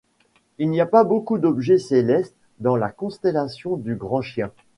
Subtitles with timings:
[0.57, 4.49] Il n'y a pas beaucoup d'objets célestes dans la constellation du Grand Chien.